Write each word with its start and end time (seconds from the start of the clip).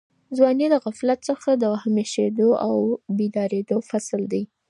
ځواني 0.37 0.65
د 0.69 0.75
غفلت 0.85 1.19
څخه 1.29 1.49
د 1.55 1.63
وهمېشهو 1.73 2.49
او 2.67 2.73
بېدارېدو 3.17 3.77
فصل 3.89 4.21
دی. 4.33 4.43